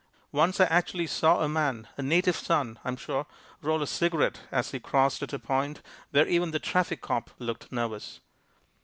[0.31, 3.27] Once I actually saw a man, a native son, I'm sure,
[3.61, 7.71] roll a cigarette as he crossed at a point where even the traffic cop looked
[7.71, 8.19] nervous.